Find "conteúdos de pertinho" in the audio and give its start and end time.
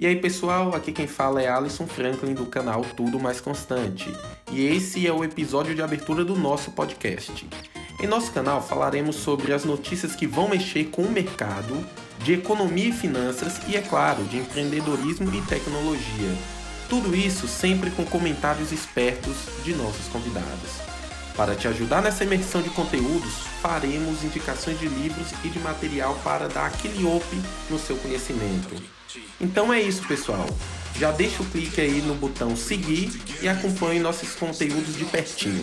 34.34-35.62